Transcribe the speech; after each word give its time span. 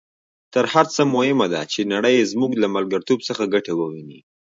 تر 0.53 0.65
هر 0.73 0.85
څه 0.95 1.01
مهمه 1.15 1.45
ده 1.53 1.61
چې 1.71 1.89
نړۍ 1.93 2.17
زموږ 2.31 2.51
له 2.61 2.67
ملګرتوب 2.75 3.19
څخه 3.29 3.43
ګټه 3.53 3.71
وویني. 3.75 4.19